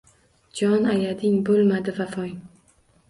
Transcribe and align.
Jon 0.59 0.87
ayading, 0.95 1.37
bo’lmadi 1.51 1.95
vafong. 1.99 2.35